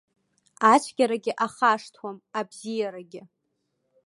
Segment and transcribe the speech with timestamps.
[0.71, 3.21] Ацәгьарагьы ахашҭуам, абзиарагьы.